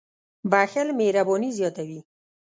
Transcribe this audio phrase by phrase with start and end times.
[0.51, 1.99] •بښل مهرباني زیاتوي.